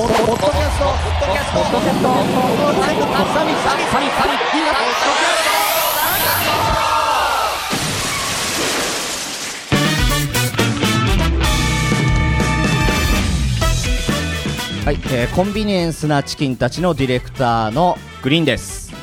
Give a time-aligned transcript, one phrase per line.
[0.00, 2.24] ポッドキャストポッドキャストポッドキャストポッ
[2.56, 4.80] ドキャストサミサミサミサミサミ
[14.86, 18.94] はい、えーコンビニエンスなチキンたちのディレクターのグリーンです。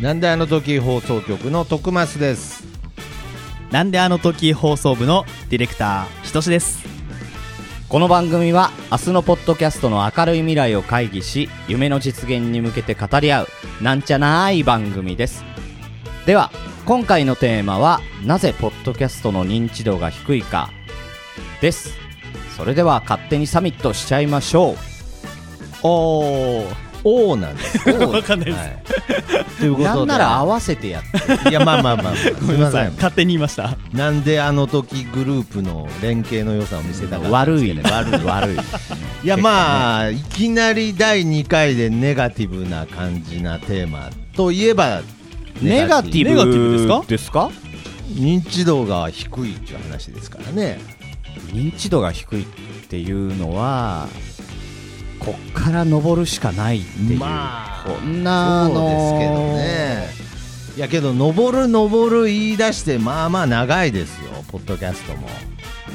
[0.00, 2.64] なんであの時放送局の徳増です。
[3.70, 6.87] なんであの時放送部のディレクターひとしです
[7.88, 13.48] この番組は明日のポッドキャストの明るい未来を会議し夢の実現に向けて語り合う
[13.80, 15.42] なんちゃない番組です。
[16.26, 16.52] では
[16.84, 20.68] 今回のテーマはなぜポッドキャストの認知度が低いか
[21.62, 21.96] です。
[22.58, 24.76] それでは勝手にサミットしちゃいましょう。
[25.82, 26.87] おー。
[27.10, 28.58] おーなんです わかんないです。
[28.58, 29.84] はい、ということで。
[29.84, 31.50] なんなら合わせてやって。
[31.50, 32.92] いやまあまあまあ、まあ、すみません。
[32.94, 33.76] 勝手に言いました。
[33.92, 37.94] なんであの時グループの連携の良さを見せたか悪いですけど。
[37.94, 38.24] 悪い。
[38.26, 38.56] 悪い。
[39.24, 39.26] い。
[39.26, 45.00] やまあいきなり第2回でネガティブな感じなテーマといえば
[45.62, 47.02] ネガティブネガティブですか？
[47.08, 47.50] ですか？
[48.14, 50.78] 認知度が低いっていう話ですからね。
[51.52, 52.44] 認知度が低いっ
[52.88, 54.08] ていうのは
[55.32, 57.84] こっから登るしかないっていう、まあ。
[57.86, 60.28] こんなあそうのですけどね。
[60.76, 65.28] いやけど登る登る言い出してまあまあ長いですよポッドキャストも。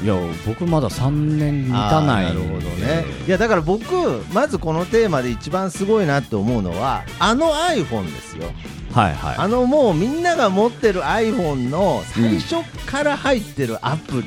[0.02, 0.14] いや
[0.46, 3.04] 僕まだ3年満たないなるほどね。
[3.26, 3.84] いやだから僕
[4.32, 8.44] まずこのテーマで一番すごいなって思うのはあの iPhone ですよ。
[8.92, 9.36] はいはい。
[9.38, 14.22] あのもうみんなが持ってる iPhone の最初から入ってるアプ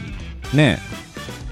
[0.52, 0.80] リ、ね。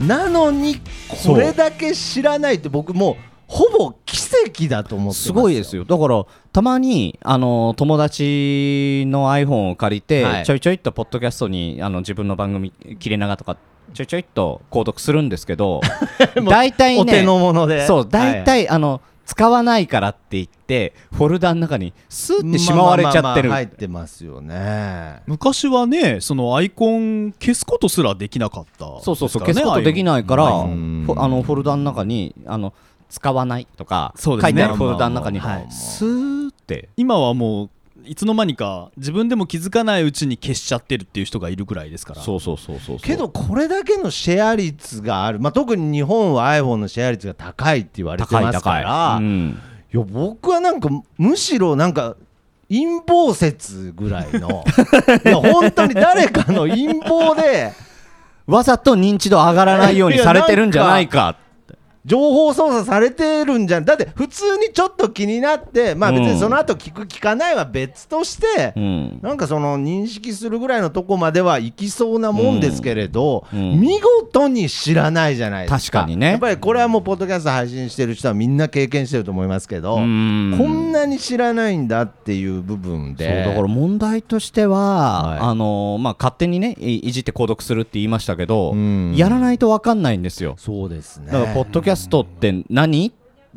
[0.02, 0.82] なのに
[1.24, 3.16] これだけ知らないって僕もう
[3.48, 5.86] ほぼ奇跡だと思ってますすごいですよ。
[5.86, 10.46] だからたまにあの友達の iPhone を借りて、はい。
[10.46, 13.58] ちょいちょいっとポッドキャストにあの自分の番組切れ長とか
[13.94, 15.82] ちょいちょいっと購読するんですけど
[16.50, 17.86] 大体ねお手の物で。
[17.86, 25.24] そう大体、あの使わないからって言ってフォルダの中にスーってしまわれちゃってる、まあまあまあ入ってますよね。
[25.26, 32.74] 昔はねそのアイコン消すことすらできなかったそうそうそう、消すことできないから、あのフォルダの中にあの
[33.10, 34.50] 使わないとか、そうですね。
[34.52, 35.40] 書いてあるフォルダの中に、
[35.72, 36.90] スーって。
[36.98, 37.70] 今はもう
[38.08, 42.22] いつの間にか自分でも気づかないうちに消しちゃってるっていう人がいるぐらいですから。
[42.22, 49.60] そうそうそうそうけどこれだけのシェア率がある、まあ、特に日本は iPhone のシェア率が高いって言われて高いますか高い、ら、うん。
[49.94, 52.16] いや僕はなんかむしろなんか
[52.70, 54.64] 陰謀説ぐらいの。
[55.26, 57.74] いや本当に誰かの陰謀で。
[58.48, 61.36] わざと認知度上がらないようにされてるんじゃないか
[62.06, 63.86] 情報操作されてるんじゃん。
[63.86, 69.20] だって普通にちょっと気になってまあ別にその後聞く聞かないは別として、うん。
[69.22, 73.60] なんかその認識するぐらいのとこまでは行きそうなもんですけれど、うん。
[73.60, 73.80] うん。
[73.80, 76.00] 見事に知らないじゃないですか。
[76.00, 76.32] 確かにね。
[76.32, 80.56] やっぱりこれはもうポッドキャスト配信してる人はみんな経験してると思いますけど、うん。
[80.58, 83.46] こんなに知らないんだっていう部分で。
[83.46, 85.40] だから問題としては、はい。
[85.40, 89.16] あのまあ、勝手にねいいじって購読するって言いましたけど、うん。
[89.16, 90.56] やらないと分かんないんですよ。
[90.60, 91.32] そうですね。
[91.32, 93.14] だからポッドキャストって何？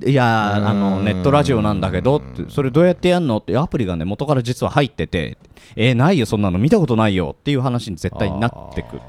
[0.06, 3.38] いやーあのうんネットラジオなんだけどってそれどうやってやんの？
[3.38, 5.38] ってアプリがね元から実は入ってて
[5.74, 6.58] えー、ないよそんなの。
[6.58, 9.00] 見たことないよっていう話に絶対になってく。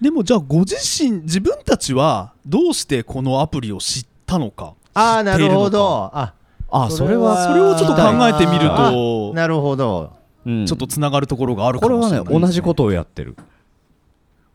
[0.00, 5.70] でもじゃあご自身自分たちはどうしてこのアプリを知ったのかああなるほ知っていのか。
[5.70, 6.10] ど。
[6.14, 6.34] あ。
[6.72, 10.12] あそれはそれをちょっと考えてみるあとなるほど。
[10.46, 10.66] うん。
[10.66, 13.36] ちょっとつながるところがあるかこれはねもしれないですね同じことをやってる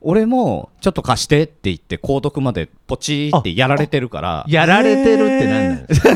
[0.07, 4.45] 俺もちょっと貸してって言って購読までポチーってやられてるから。
[4.47, 6.13] やられてるって何なんですか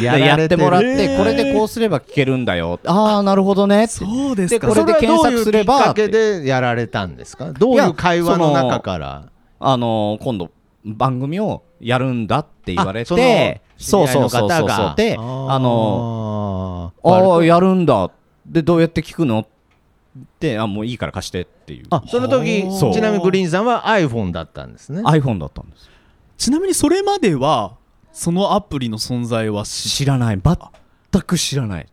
[0.00, 2.80] でやってもらってこれでこうすれば聞けるんだよ。
[2.84, 3.86] ああなるほどね。
[3.86, 4.66] そうですか。
[4.66, 7.52] でこれで検索すればそれはどういうきっかけでやられたんですか？
[7.52, 9.30] どういう会話の中から？
[9.60, 10.50] あのー今度
[10.84, 17.08] 番組をやるんだって言われてのそうそうそうそうでああのー。
[17.08, 18.10] ああやるんだ。
[18.44, 19.40] でどうやって聞くの？
[19.40, 19.55] って
[20.58, 21.86] あもういいから貸してっていう。
[21.90, 22.62] あその時
[22.92, 25.02] ちなみにグリーンさんは iPhone だったんですね。
[25.02, 25.90] iPhone だったんです。
[26.38, 27.76] ちなみにそれまでは
[28.12, 30.40] そのアプリの存在は知知らない。
[30.42, 31.86] 全く知らない。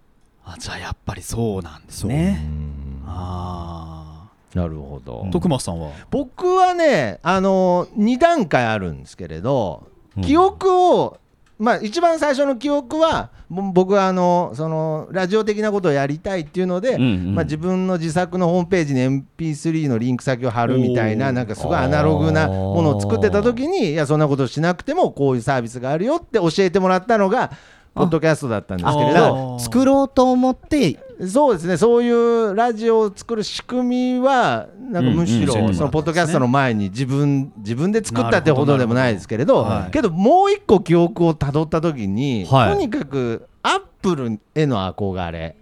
[0.45, 3.03] あじゃあやっぱりそうなんですうねん。
[3.05, 5.25] あなるほど。
[5.27, 5.91] あ徳間さんは？
[6.11, 9.87] 僕はねあの2段階あるんですけれど
[10.17, 10.23] うん。
[10.23, 11.17] 記憶を
[11.63, 17.35] まあ一番最初の記憶はぼ僕はあのそのラジオ的なことをやりたいっていうので、うんうん。
[17.35, 25.63] まあ、自分の自作のホームページに MP3 のリンク先を貼るみたいななんかすごいアナログなものを作ってた時にいやそんなことしなくてもこういうサー。
[25.63, 27.51] ビスがあるよって教えてもらったのが
[27.95, 31.77] ポッドキャストだったんですけれあどー作ろうと思ってそうですね。
[31.77, 42.73] そういうラジオを作る仕組みはなんかむしろそのポッドキャストの前に自分自分で作ったってほどでもないですけれどけどもう一個記憶をたどった時にはい。
[42.73, 45.55] とにかくアップルへの憧れ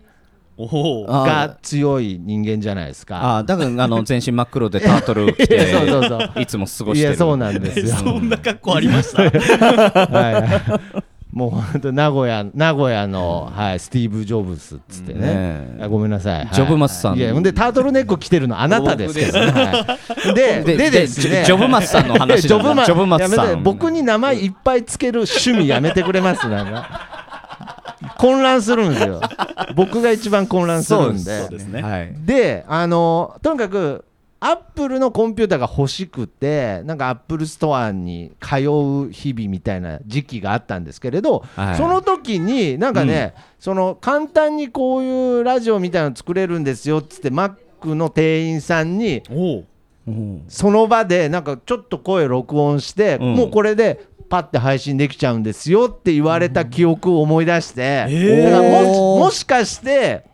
[0.58, 3.38] が強い人間じゃないですか。
[3.38, 6.42] あだからあの全身真っ黒でタートル着て そうそうそう。
[6.42, 7.10] いつも過ごしてる。
[7.10, 7.88] いやそうなんですよ。
[7.88, 9.24] そんな格好ありました。
[9.28, 15.78] はいはいもう本当名古屋名古屋の、はい、スティーブ・ジョブスっつってね。
[15.82, 16.50] あごめんなさい、はい。
[16.54, 17.18] ジョブマスさん。
[17.18, 19.98] いやでタートルネック着てるのあなたですけどね、は
[20.30, 23.64] い、 でででジョブマスさんの話ジョブマジョブマスさん。
[23.64, 27.08] 僕に名前いっぱいつける趣味やめてくれますなんか。
[28.18, 29.22] 混乱するんですよ。
[29.76, 31.42] 僕が一番混乱するんで。
[31.42, 31.82] そうですね。
[31.82, 32.14] はい。
[32.26, 34.04] であのとにかく
[34.44, 41.76] アップルのコンピューターが欲しくてなんかアップルストアに通う日々みたいな時期があったんですけれど、はい。
[41.76, 49.22] その時になんかね、その簡単にこういうラジオみたいなの作れるんですよっつってマックの店員さんに
[50.48, 53.34] その場でなんかちょっと声録音して、うん。
[53.36, 58.50] もうこれでパッて配信できちゃうんですよって言われた記憶を思い出して、えー。
[58.50, 60.31] だからもしかして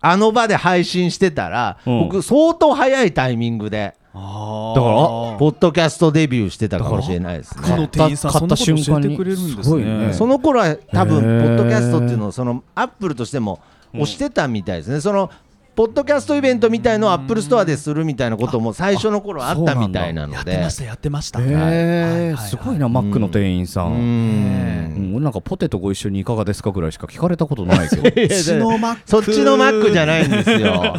[0.00, 1.98] あの場で配信してたら、うん。
[2.04, 3.94] 僕相当早いタイミングで。
[4.18, 4.96] あだから
[5.36, 7.88] ポッドキャストデビューしてたかもしれないですね。
[7.92, 10.06] 店員さん買ったそんなこと教えて瞬間にくれるんですすごいね。
[10.06, 13.60] ねその頃は多分へポーッドキャストっていうのをそのアップルとしても
[13.92, 15.02] 推してたみたいですね。
[15.02, 15.30] その
[15.76, 20.52] ポッドキャストイベントみたいのをアップルストアでするみたいなことも最初の頃あったみたいなやので。
[20.52, 21.38] ってましたやってました。
[21.38, 23.92] すごいなマックの店員さうん。
[23.92, 25.12] うん。
[25.16, 28.02] 俺なんかポテトご一緒にいかがですかぐらいしか聞かれたことないけど。
[29.04, 30.94] そっちのマックじゃないんですよ。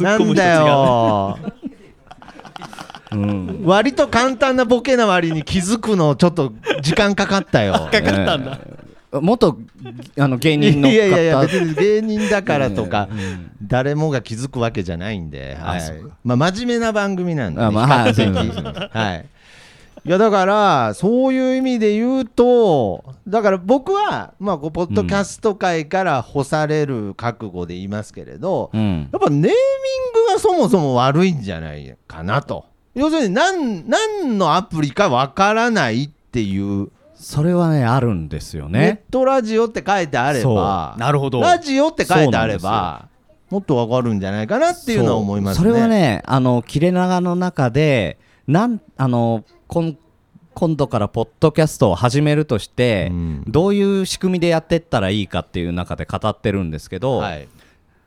[0.00, 1.38] なんだよ。
[3.12, 3.62] うん。
[3.64, 6.52] 割と簡単なボケな割に気づくのちょっと
[6.82, 7.74] 時間かかったよ。
[7.92, 8.58] かかったんだ
[9.20, 9.58] 元
[10.18, 10.94] あの芸い人の方。
[10.94, 13.50] やいやいや別に芸人だからとかうん。
[13.62, 15.82] 誰もが気づくわけじゃないんで、はい。
[16.24, 19.24] まあ真面目な番組なんで、ね、あまあはいい。
[20.04, 20.08] い。
[20.08, 29.08] やだからそういう意味で言うとだから僕はまあこうポッドキャスト界から干される覚悟で言いますけれど、うん。
[29.12, 29.52] やっぱネーミング
[30.32, 32.64] がそもそも悪いんじゃないかなと。
[32.94, 36.88] 要するに何何のアプリかわからないっていう、
[37.22, 41.40] それはねあるんですよネねットラジオって書いてあればなるほど。
[41.40, 43.08] ラジオって書いてあれば
[43.48, 45.68] もっとわかるんじゃないかなっていうのは思いますね。
[45.68, 49.94] それはねあの切れ長の中でなんあの今
[50.54, 53.44] 今度からポッドキャストを始めるとして、うん。
[53.46, 57.48] どういう仕組みでやってったらいいかっていう中で語ってるんですけど、はい、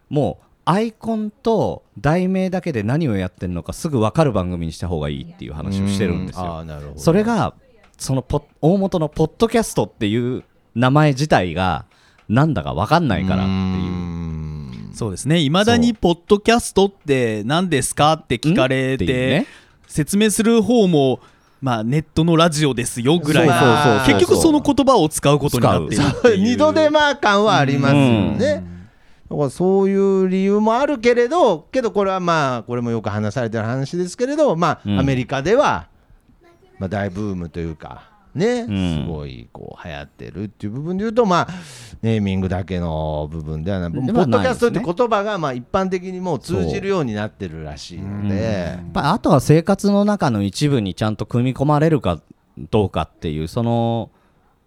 [0.10, 6.66] もうアイコンと題名だけで何をやってるのかすぐ分かる番組にした方がいいっていう話をしてるんですよ。
[6.98, 7.56] それが
[7.98, 10.44] そのポ大元のポッドキャストっていう
[10.76, 11.86] 名前自体が
[12.28, 13.52] なんだか分かんないからっていう。
[13.52, 14.92] うん。
[14.94, 15.40] そうですね。
[15.40, 19.48] いまだにポッドキャストって何ですかって聞かれてね。
[19.88, 21.20] 説明する方も
[21.62, 24.06] まあネットのラジオですよぐらい。
[24.06, 26.38] 結局その言葉を使うことになっているっていう。
[26.44, 28.64] 二度手間感はありますよね。
[29.30, 35.00] だからそういう理由もあるけれどけどこれはまあこれもよく話されてる話ですけれどまあ、うん。
[35.00, 35.88] アメリカでは、
[36.80, 39.04] まあ、大ブームというかね、ん。
[39.04, 41.48] すごいこう流行ってるっていう部分で言うとまあ
[42.01, 43.92] ネーミングだけの部分ではない。
[43.92, 48.42] ポッドキャストって言葉がまあ一般的にもう通じるようになってるらしいので。
[48.42, 52.22] やっぱあとは生活の中の一部にちゃんと組み込まれるか
[52.69, 54.12] どうかっていうその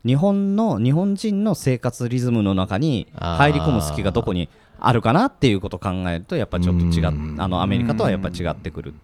[0.05, 4.49] 日本の日本人の生活リズムの中に入り込む隙がどこに
[4.81, 7.37] あるかなっていうことを考えるとやっぱちょっと違っうん。
[7.39, 8.95] あのアメリカとはやっぱ違ってくる。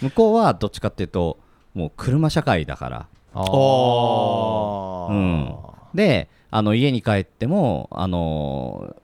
[0.00, 1.38] 向こうはどっちかっていうと
[1.74, 3.06] もう車社会だから。
[3.34, 5.12] あー。
[5.12, 5.54] うん。
[5.94, 8.96] であの家に帰ってもあの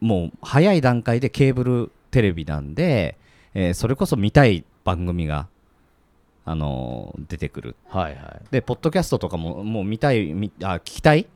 [0.00, 3.18] もう早い段階でケーブルテレビなんで、
[3.54, 5.48] えーそれこそ見たい番組が
[6.44, 7.76] あの出てくる。
[7.88, 8.42] はいはい。
[8.50, 11.26] でポッドキャストとかももう見たいみあ聞きたい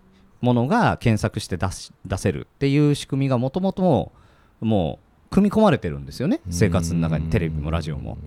[0.41, 4.13] ものが検索して出し出せるっていう仕組みがもともと
[4.61, 6.41] もう組み込まれてるんですよね。
[6.51, 8.19] 生活の中にテレビもラジオも。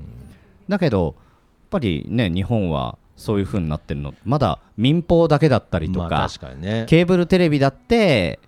[0.68, 1.16] だけど
[1.72, 4.14] ぱりね日本はそういう風になってるの。
[4.26, 6.86] まだ民放だけだったりとか,、まあ確かにね。
[6.88, 8.40] ケーブルテレビだって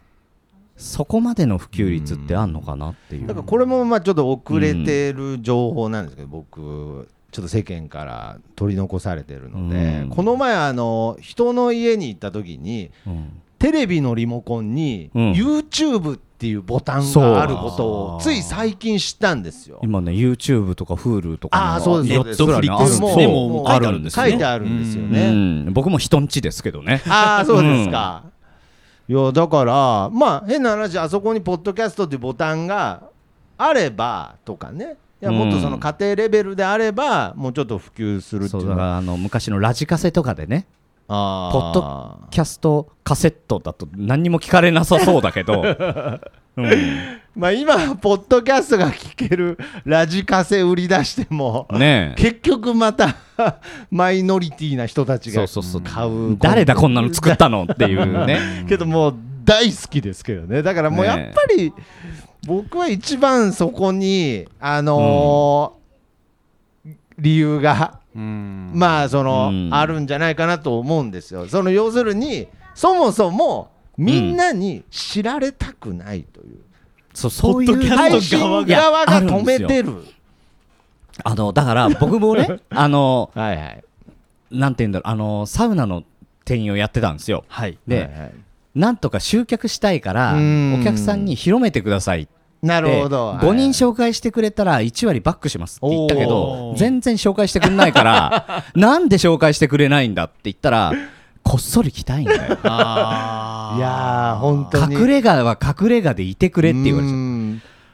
[0.76, 3.28] そこまでの普及率ってあんのかなっていう。
[3.28, 10.10] だからこれもまあちょっと遅れてる情報なんですけど、僕ちょっと世間から取り残されてるので、うん。
[10.10, 13.42] この前あの人の家に行った時にうん。
[13.60, 15.32] テレビのリモコンにうん。
[15.34, 19.80] YouTube っていうボタンがあることをつい最近知ったんですよ。
[19.82, 22.42] 今ね YouTube とか Hulu とかああそうですそうです。
[22.42, 25.32] ネットフリックスもうもうあるんですね書いてあるんですようね。
[25.32, 28.24] ん僕も人んちですけどねああそうですか。
[29.08, 33.04] いやだからまあ変な話あそこにポッドキャストっていうボタンが
[33.58, 40.66] あればとかねいやもっとその家庭レベルであればもうちょっと普及するっていううのはそだからあの昔のラジカセとかでね
[41.08, 45.62] ポッドキャストカセットだと何にも聞かれなさそうだけど、
[46.56, 47.20] うん。
[47.36, 52.22] まあ今ポッドキャストが聞けるラジカセ売り出してもねえ。
[52.22, 53.16] 結局また
[53.92, 55.46] マイノリティな人たちが
[55.84, 56.38] 買う。
[56.40, 58.66] 誰だこんなの作ったのっていう ね。
[58.70, 60.62] けどもう大好きですけどね。
[60.64, 61.74] だからもうやっぱり
[62.46, 65.84] 僕は一番そこにあのー
[67.20, 69.70] 理由がうんまあその、うん。
[69.74, 71.48] あるんじゃないかなと思うんですよ。
[71.48, 76.60] その要するにそもそもみんなに知られたくないという、
[77.14, 80.04] そうそういうポッドキャスト配信側が止めてる。
[81.24, 83.84] あのだから僕もね あのはいはい。
[84.52, 86.04] なんて言うんだろうあのサウナの
[86.46, 87.46] 店員をやってたんですよ。
[87.48, 87.78] はい。
[87.88, 88.32] で、はいはい。
[88.76, 90.80] なんとか集客したいからうん。
[90.82, 92.32] お客さんに広めてくださいって
[92.64, 96.78] なるほど、5人紹介してくれたら1割バックしますって言ったけおどー。
[96.78, 100.94] 全然紹介してくれないから なんで紹介してくれないんだって言ったら
[101.44, 102.58] こっそり来たいんだよ。
[102.64, 104.96] あいやー本当に。
[104.96, 107.18] 隠れ家は隠れ家でいてくれって言われちゃっう。
[107.20, 107.33] ん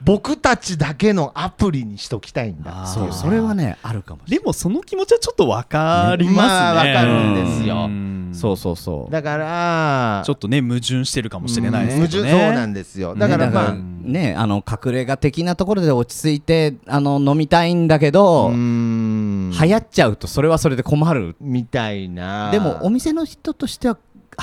[0.02, 2.86] 僕たちだけのアプリにしときたいんだ。
[2.86, 6.36] そうそれはねあるかもしれでもその気持ちはちょっとわかりますね。
[6.36, 7.88] まあわかるんですよ。
[8.32, 9.12] そうそうそう。
[9.12, 12.06] だからちょっとね矛盾してるかもしれないですね。
[12.06, 13.14] 矛盾そうなんですよ。
[13.14, 21.36] だからねまあ、ねあの隠れ家的なところで落ち着いてあの飲みたいんだけど、流行っちゃうとそれはそれで困る。
[21.40, 22.50] みたいな。
[22.50, 23.98] でもお店の人としては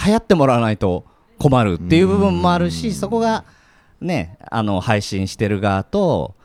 [0.05, 1.05] 流行ってもらわないと
[1.39, 3.45] 困るっていう部分もあるしそこが
[4.01, 6.35] ねあの配信してる側と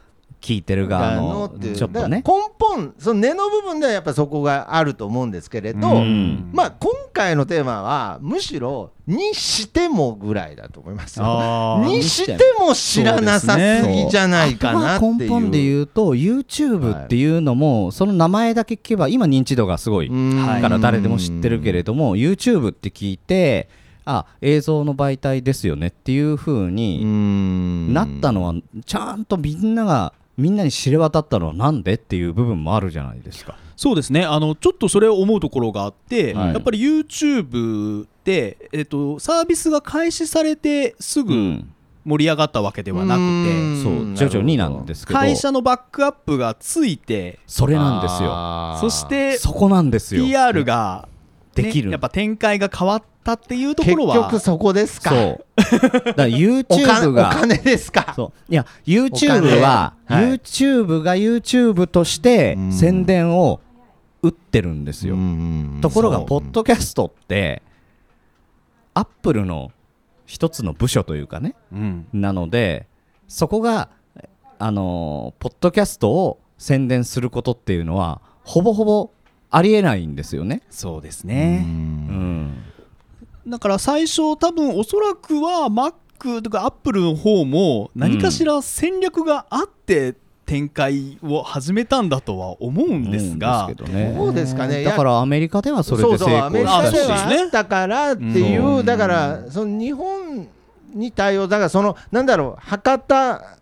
[0.43, 1.77] 聞いてる側のっていう。
[1.77, 2.23] ちょっとね。
[2.27, 6.51] 根本その根の部分ではやっぱそこがあると思うんですけれど、うん。
[6.53, 11.21] まあ今回のテーマはむしろにしてもぐらいだと思います
[11.87, 15.15] にしても知らなさすぎじゃないかなっていう。
[15.15, 23.69] あとは根本で言うと YouTube っていうのもその名前だけ聞けば今認知度がすごいから誰でも知ってるけれども YouTube って聞いて
[24.05, 28.55] あ映像の媒体ですよねっていう風になったのは
[28.85, 33.57] ちゃんとみんながみんなに知れ渡ったのはなんでっていう部分もあるじゃないですか。
[33.77, 34.25] そうですね。
[34.25, 36.53] あのちょっとそれを思うところがあって、はい。
[36.53, 41.73] やっぱり YouTube って、えっとサービスが開始されてすぐうん。
[42.05, 43.29] 盛り上がったわけではなくて、う
[44.09, 44.17] ん。
[44.17, 45.19] そう徐々になんですけど。
[45.19, 48.77] 会社のバックアップがついてそれなんですよ。
[48.81, 50.25] そしてそこなんですよ。
[50.25, 51.12] PR が、ね
[51.55, 51.91] できる。
[51.91, 54.17] やっぱ展開が変わったっていうとこ結ろは。
[54.17, 55.11] 局そこですか。
[55.11, 55.47] そう。
[55.81, 58.13] だから YouTube お金おが金ですか。
[58.17, 58.53] そう。
[58.53, 60.25] いや YouTube は、はい。
[60.35, 62.73] YouTube が YouTube としてうん。
[62.73, 63.61] 宣伝を
[64.23, 67.61] 打ってるんですよ、うんところがポッドキャストって
[68.95, 69.73] アップルの
[70.27, 71.57] 一つの部署というかね。
[71.73, 72.07] うん。
[72.13, 72.87] なので
[73.27, 73.89] そこが
[74.59, 79.11] あのーポッドキャストを宣伝することっていうのはほぼほぼ
[79.53, 80.63] ありえないんですよね。
[80.71, 82.47] そうですうね、うん。
[82.47, 82.65] ん、
[83.47, 90.15] だから最初多分おそらくは Mac とか Apple の方も何かしら戦略があって
[90.47, 94.15] 展開を始めたんだとは思うんですが、うんですけどね。
[94.17, 94.83] どうですかね。
[94.85, 97.43] だからアメリカではそれで成そうそうアメ功したしリカでは。
[97.43, 98.87] あったからっていう、うん。
[98.87, 100.49] だからその日本
[100.95, 103.59] に対応だからそのなんだろう博多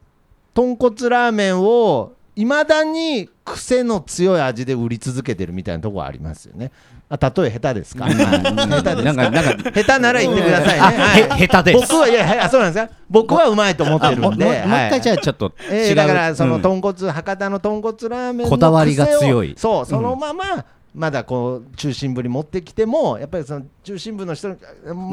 [0.54, 6.70] 豚骨ラーメンをいまだに癖の強い味で売り続けてるみたいなところありますよね。
[7.10, 10.80] あ例え下手ですか、下手ですなんかなんか下手なら言ってくださいね。
[10.80, 11.42] あはい。
[11.42, 11.92] へ下手です。
[11.92, 14.62] 僕はいやいやそうなんですか僕はうまいと思ってるんで。
[14.62, 14.90] あもう一はい。
[14.90, 16.62] 回じゃあちょっと違う、えーだからそのうん。
[16.62, 19.54] 豚骨、博多の豚骨ラーメンのこだわりが強い。
[19.58, 24.56] そうそのまま、まだこう中心部に持ってきてもやっぱりその中心部の人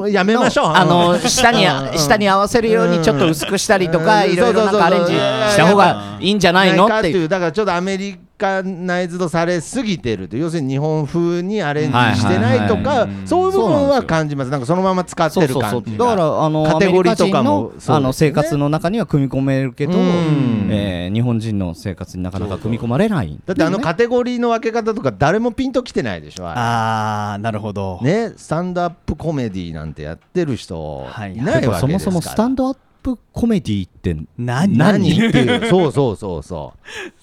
[0.10, 0.66] やめましょう。
[0.68, 1.98] あの下にうん。
[1.98, 4.34] 下に合わせるようにちょっと薄くしたりとかうん。
[4.34, 6.88] いろいろなんかアレンジした方がいいんじゃないの？
[6.88, 7.18] かっていう。
[7.18, 7.30] いう。
[7.30, 12.84] だからちょっとアメリカナイズドされすぎてると要するに日本風にアレンジしてないとはい。
[12.84, 14.52] かはいはいそういう部分は感じます。
[14.52, 20.68] なんかそのまま使ってる感じだからあのカテゴリーとかもあの生活の中には組み込めるけど、うん。
[20.72, 23.40] えー日本人の生活になかなか組み込まれない。
[23.46, 26.60] だってあのカテゴリーの分け方とか誰もピンときてないでしょあれ。
[26.60, 31.38] ああなるほど、ね、スタンドアップコメディなんてやってる人はいい。
[31.38, 32.80] ないわけですから、そもそもスタンドアップ
[33.16, 34.78] コメディって何？
[34.78, 35.10] 何？
[35.12, 35.70] っていう。
[35.70, 36.74] そうそうそうそ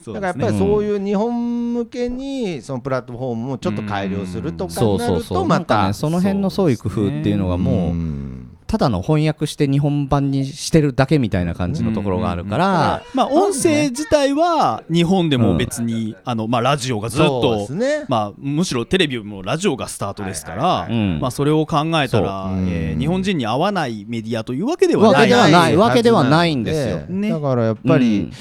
[0.06, 0.12] う。
[0.14, 5.38] だからやっぱりそういう日本向けにそのプラットフォームをちょっと改良するとかそうになるそうそう。
[5.38, 8.33] とまたねその辺の創意工夫っていうのがもううん
[8.74, 17.68] ただの翻訳して日本版にしてるだけみたいな感じのところがあるから、まあ音声自体は日本でも別に、あのまあラジオがずっと
[18.08, 20.90] まあむしろテレビもラジオがスタートですから、はい。
[20.90, 25.20] はいはいまあそれを考えたら、えー日本人に合わないメディアというわけではない。
[25.20, 25.76] わけではない。
[25.76, 26.98] はわけではないんですよ。
[27.06, 27.30] ね。
[27.30, 28.32] だからやっぱり、うん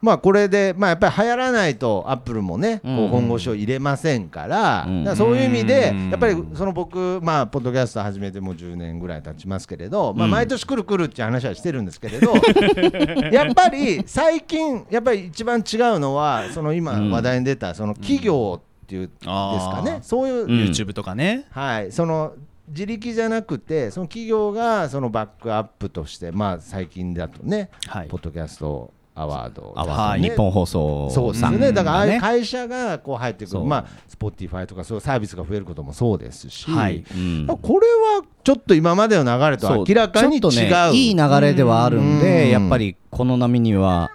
[0.00, 2.96] まあこれで、まあ、やっぱり流行らないとアップルもね、うん。
[2.96, 6.10] こう本腰を入れませんから,、からそういう意味でうん。
[6.10, 10.30] やっぱりその僕、まあ、ポッドキャスト始めてもう10年ぐらい経ちますけれど、まあ、うん。
[10.30, 12.34] 毎年来る来るっていう話はしてるんですけれど、
[13.30, 17.10] やっぱり最近やっぱり一番違うのはその今うん。
[17.10, 20.50] 話題に出たその企業っていうんですかね、そういう、うん。
[20.50, 22.32] YouTube とかね、はい、その
[22.68, 28.08] 自力じゃなくてその企業がそのバックアップとしてまあ最近だとねはい。
[28.08, 29.72] ポッドキャストアワード。
[29.76, 30.22] あわはい。
[30.22, 31.72] 日本放送そうですさんよね。
[31.72, 33.60] だからああいうね会社がこう入ってくる。
[33.60, 37.04] まあ Spotify とかそういうサービスが増えることもそうですし、はい。
[37.14, 40.40] うんこれはちょっと今までの流れと明らかに違う。
[40.40, 42.50] ちょっとねいい流れではあるんで、うん。
[42.50, 44.10] やっぱりこの波には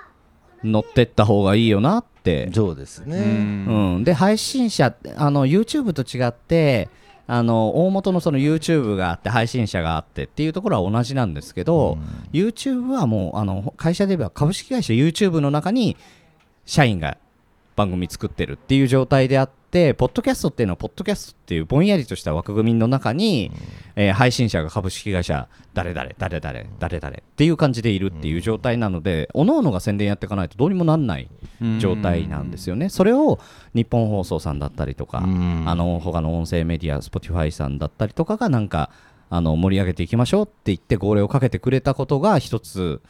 [0.63, 3.21] 乗ってった方がいいよなって、そうですね、う
[3.99, 6.89] ん、で配信者あの YouTube と違って
[7.27, 11.97] あの大元のその YouTube があって配信者があってっていうところは同じなんですけど、
[12.31, 15.97] YouTube はもうあの会社で言えば株式会社 YouTube の中に
[16.65, 17.17] 社員が
[17.75, 23.51] 番組作ってるっていう状態であってポッドキャストっていうのはポッドキャストっていうぼんやりとした枠組みの中に、
[23.95, 31.29] えー配信者が株式会社誰々誰々誰々っていう感じでいるっていう状態なので、各々が宣伝やっていかないとどうにもなんない
[31.79, 32.89] 状態なんですよね。
[32.89, 33.39] それを
[33.73, 38.91] 日本放送さんだったりとか、うんあの他の音声メディア Spotify さんだったりとかがなんか
[39.29, 43.01] あの盛り上げていきましょうって言って号令をかけてくれたことが一つ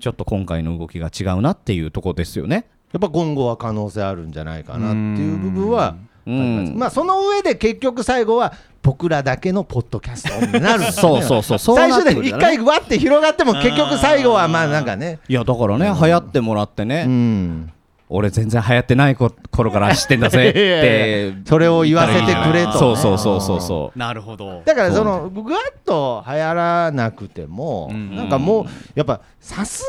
[0.00, 2.66] ちょっと今回の動きが違うなっていうところですよね。
[2.92, 6.72] やっぱ今後は可能性あるんじゃないかなっていう部分はうあります。
[6.72, 6.78] ん。
[6.78, 8.52] まあその上で結局最後は
[8.82, 11.58] 僕らだけのポッドキャストになる そうそうそう。
[11.58, 15.18] そう最初で一回わって広がっても結局最後はまあなんかね。
[15.28, 17.72] いやだからね、流行ってもらってね、うん。
[18.10, 22.78] 俺全然流行ってないこ頃から知ってんだぜっ いやいてやそれを言わせてくれとね。
[22.78, 24.62] そうそうそうそうそなるほど。
[24.64, 28.16] だからそのぐわっと流行らなくてもうん。
[28.16, 29.82] なんかもうやっぱさす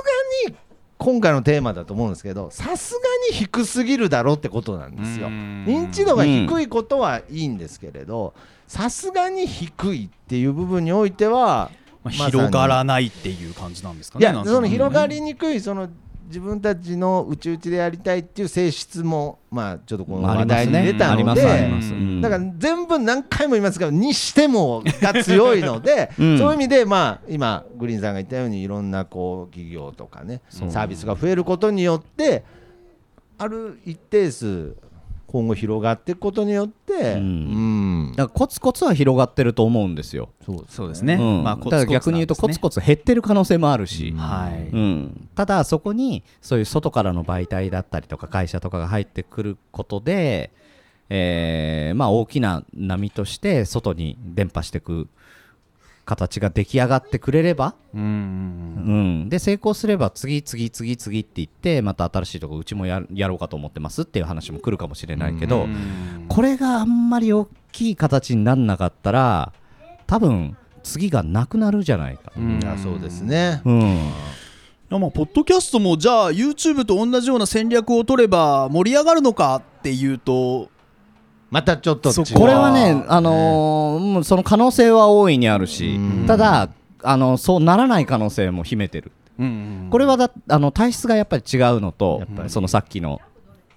[0.46, 0.56] がに
[1.00, 3.00] 今回のテーマだと思うんですけどさすが
[3.32, 5.28] に低すぎるだろうってことなんですよ。
[5.28, 5.66] うん。
[5.66, 8.34] 認知度が低いことはいいんですけれど
[8.68, 11.72] さすがに低いっていう部分においては
[12.04, 15.90] まあ広がらないっていう感じなんですかいやねなんとなくその広がりにくいその
[16.30, 26.38] 自分たちの内々でやりたいっていう性質もまあちょっとこのまあ話題に出たのでだから全部何回も言いますがにしてもが強いので、うん。
[26.38, 32.44] そういう意味でまあ今グリーンさんが言ったようにいろんなこう企業とかねサービスが増えることによって
[33.40, 34.76] ある一定数
[35.32, 37.20] 今後広がっていくことによって、うん。
[37.20, 38.14] うん。
[38.16, 40.30] だからコツコツは広がってると思うんですよ、
[40.68, 41.44] そうですね、うん。
[41.44, 50.52] まあコツコツだから逆に言うとコツコツ減ってる可能性もあるし、はい、うん、ただそこにそういう外からの媒体だったりとか会社とかが入ってくることで、
[51.10, 55.08] えーまあ、大きな波として外に伝播していく
[56.10, 58.06] 形が出来上がってくれれば、うんう
[59.26, 69.52] ん、で成功すれば次次次次って言ってまた新しいとこうちもややろうかと思ってますっていう話も来るかもしれないけど、うんこれがあんまり大きい形にならなかったら
[70.06, 72.32] 多分次がなくなるじゃないか。
[72.38, 72.60] うん。
[72.66, 73.82] あそうですね、うん。
[73.82, 73.96] い
[74.90, 80.70] やまあポッドキャストもじゃあ YouTube と同じような戦略を取れば盛り上がるのかっていうと
[81.52, 82.26] またちょっと違う。
[82.26, 86.70] そこれはね、あのーその可能性は大いにあるしうん、ただ、
[87.04, 89.12] あのそうならない可能性も秘めてる。
[89.90, 93.22] これはだあの体質がやっぱり違うのとそのさっきの、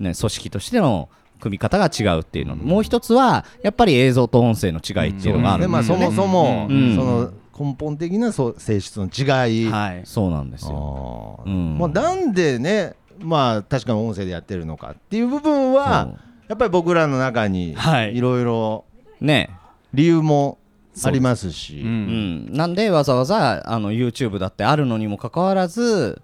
[0.00, 1.08] ね、組織としての
[1.42, 5.64] 組み方が違うっていうの、もう一つは、やっぱり映像と音声の違いっていうのがある。
[5.82, 6.94] そもそも、うん。
[6.94, 10.02] その根本的なそう性質の違い、はい。
[10.04, 11.40] そうなんですよ。
[11.44, 11.50] あー。
[11.50, 11.78] うん。
[11.78, 16.10] まあ、なんでね、まあ、確かに音声でやってるのかっていう部分は
[16.52, 18.14] やっぱり僕らの中にはい。
[18.16, 18.84] いろいろ
[19.20, 19.50] ね。
[19.94, 20.58] 理由も
[21.04, 22.46] ありますし、ううん。
[22.50, 26.20] ん、なんでわざわざあの YouTube だってあるのにもかかわらず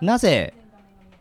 [0.00, 0.54] なぜ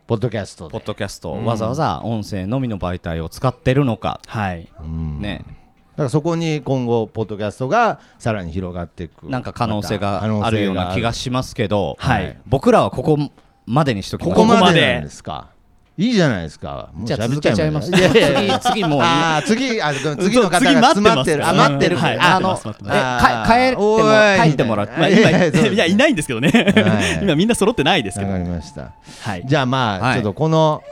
[0.08, 0.72] ポッドキャストで。
[0.72, 0.86] ポッ。
[0.86, 4.68] ドキャスト、わざわざ音声のみの媒体を使ってるのか、はい。
[4.82, 5.22] うん。
[5.22, 5.54] ね、だ
[5.98, 9.30] からそこに今後、ポッドキャストがさらに広がっていく。
[9.30, 12.38] なんか可能性があるような気がししますけど、はい。
[12.48, 13.18] 僕らはここ
[13.66, 15.50] までにしときこますこまでここまでなんですか？
[15.98, 16.90] いいじゃないですか。
[16.94, 17.90] もうじゃあ喋っ続けちゃいます。
[17.90, 18.60] いやいやいや。
[18.60, 21.48] 次、次もう、ああ、次、あ、次の方次が詰まってる。
[21.48, 21.58] あ、うん。
[21.58, 21.98] 待ってる。
[21.98, 22.84] はいあの、帰って
[23.76, 25.30] も帰ってもらって、まあ、い今
[25.76, 27.24] やいないんですけどね、はい。
[27.24, 28.92] 今みんな揃ってないですけわどかりました。
[29.22, 29.44] はい。
[29.48, 30.84] じゃあまあ、はいちょっとこの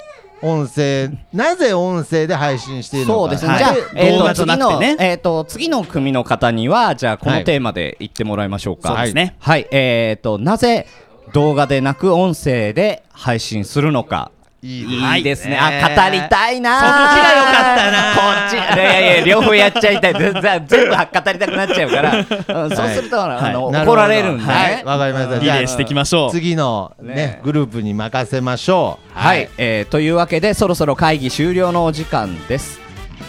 [0.42, 3.20] 音声なぜ音声で配信しているのか。
[3.20, 3.60] そうですね、はい。
[3.60, 8.90] じゃあ、えー、と次の、ねえー、と次の組の方にはじゃあこのテーマで言ってもらいましょうか。
[8.90, 9.36] そうですね。
[9.40, 10.88] はい、えー、となぜ
[11.34, 14.32] 動画でなく音声で配信するのか
[14.66, 15.60] いいいいですね。
[15.60, 16.80] あ、語りたいな。
[16.80, 18.54] そっちがよかったなこっち。
[18.56, 20.14] いやいや、両方やっちゃいたい。
[20.14, 22.18] 全全部語りたくなっちゃうから。
[22.18, 24.46] うんそうすると、あの、なるほど怒られるんで。
[24.46, 24.52] ね。
[24.52, 24.84] はい。
[24.84, 25.40] わかりました。
[25.40, 26.32] リレーしていきましょう。
[26.32, 27.42] 次のねね。
[27.44, 29.20] グループに任せましょう。
[29.20, 32.80] はい、えーというわけでそろそろ会議終了のお時間です。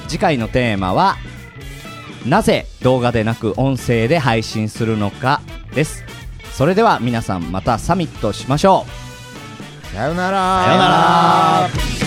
[0.09, 1.17] 次回のテーマは
[2.25, 5.41] なぜ動画でなく音声で配信するのか
[5.75, 6.05] です。
[6.53, 9.06] それでは皆さんまたサミットしましょう
[9.97, 10.63] さよなら。
[10.63, 12.06] さよなら。